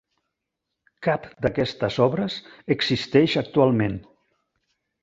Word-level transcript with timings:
Cap 1.07 1.27
d'aquestes 1.47 1.99
obres 2.07 2.41
existeix 2.79 3.39
actualment. 3.45 4.05